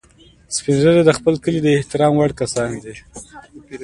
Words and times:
سپین 0.55 0.77
ږیری 0.81 1.01
د 1.05 1.11
خپل 1.17 1.33
کلي 1.43 1.59
د 1.63 1.67
احترام 1.77 2.13
وړ 2.15 2.31
کسان 2.39 2.69
دي 2.83 2.95